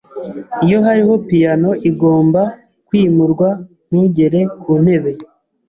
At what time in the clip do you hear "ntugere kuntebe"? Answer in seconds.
3.87-5.11